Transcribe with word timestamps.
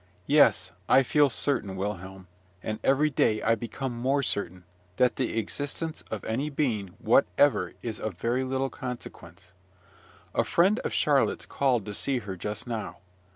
Yes, 0.25 0.71
I 0.89 1.03
feel 1.03 1.29
certain, 1.29 1.75
Wilhelm, 1.75 2.27
and 2.63 2.79
every 2.83 3.11
day 3.11 3.39
I 3.43 3.53
become 3.53 3.95
more 3.95 4.23
certain, 4.23 4.63
that 4.95 5.17
the 5.17 5.37
existence 5.37 6.03
of 6.09 6.23
any 6.23 6.49
being 6.49 6.95
whatever 6.97 7.73
is 7.83 7.99
of 7.99 8.15
very 8.17 8.43
little 8.43 8.71
consequence. 8.71 9.51
A 10.33 10.43
friend 10.43 10.79
of 10.79 10.91
Charlotte's 10.91 11.45
called 11.45 11.85
to 11.85 11.93
see 11.93 12.17
her 12.17 12.35
just 12.35 12.65
now. 12.65 12.97